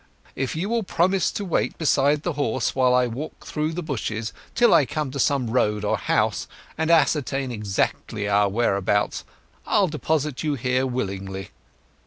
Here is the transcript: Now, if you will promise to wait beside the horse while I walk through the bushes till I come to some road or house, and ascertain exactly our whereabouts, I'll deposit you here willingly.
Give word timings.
Now, 0.25 0.31
if 0.35 0.55
you 0.55 0.67
will 0.67 0.81
promise 0.81 1.31
to 1.33 1.45
wait 1.45 1.77
beside 1.77 2.23
the 2.23 2.33
horse 2.33 2.73
while 2.73 2.95
I 2.95 3.05
walk 3.05 3.45
through 3.45 3.73
the 3.73 3.83
bushes 3.83 4.33
till 4.55 4.73
I 4.73 4.83
come 4.83 5.11
to 5.11 5.19
some 5.19 5.51
road 5.51 5.85
or 5.85 5.95
house, 5.95 6.47
and 6.75 6.89
ascertain 6.89 7.51
exactly 7.51 8.27
our 8.27 8.49
whereabouts, 8.49 9.23
I'll 9.67 9.87
deposit 9.89 10.41
you 10.41 10.55
here 10.55 10.87
willingly. 10.87 11.51